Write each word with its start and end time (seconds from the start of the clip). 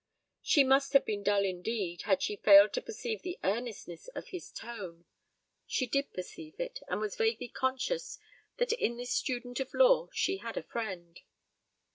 She 0.41 0.63
must 0.63 0.93
have 0.93 1.05
been 1.05 1.21
dull 1.21 1.45
indeed 1.45 2.01
had 2.09 2.23
she 2.23 2.35
failed 2.35 2.73
to 2.73 2.81
perceive 2.81 3.21
the 3.21 3.37
earnestness 3.43 4.07
of 4.15 4.29
his 4.29 4.51
tone. 4.51 5.05
She 5.67 5.85
did 5.85 6.11
perceive 6.11 6.59
it, 6.59 6.79
and 6.87 6.99
was 6.99 7.15
vaguely 7.15 7.49
conscious 7.49 8.17
that 8.57 8.71
in 8.73 8.97
this 8.97 9.11
student 9.13 9.59
of 9.59 9.75
law 9.75 10.09
she 10.11 10.37
had 10.37 10.57
a 10.57 10.63
friend. 10.63 11.21